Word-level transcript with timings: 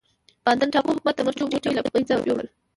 بانتن 0.45 0.69
ټاپو 0.73 0.89
حکومت 0.93 1.15
د 1.17 1.21
مرچو 1.27 1.49
بوټي 1.51 1.71
له 1.73 1.81
منځه 1.95 2.13
یووړل. 2.27 2.47